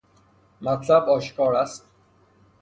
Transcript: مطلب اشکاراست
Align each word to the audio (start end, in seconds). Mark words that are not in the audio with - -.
مطلب 0.61 1.09
اشکاراست 1.09 1.85